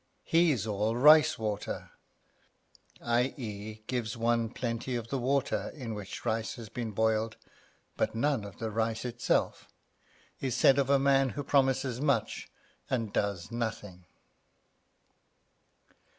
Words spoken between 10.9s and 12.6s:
man who promises much